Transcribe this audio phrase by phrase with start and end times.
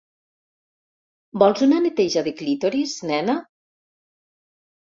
[1.43, 3.37] ¿Vols una neteja de clítoris, nena?